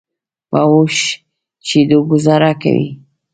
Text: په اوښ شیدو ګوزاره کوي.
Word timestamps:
په 0.49 0.59
اوښ 0.71 0.95
شیدو 1.67 1.97
ګوزاره 2.09 2.51
کوي. 2.61 2.89